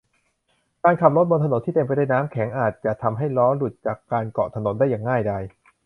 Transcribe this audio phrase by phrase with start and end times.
[0.83, 5.43] การขับรถบนถนนที่เต็มไปด้วยน้ำแข็งอาจจะทำให้ล้อรถหลุดจากการเกาะถนนได้อย่างง่ายดาย